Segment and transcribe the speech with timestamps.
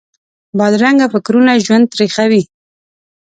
[0.57, 2.41] بدرنګه فکرونه ژوند تریخوي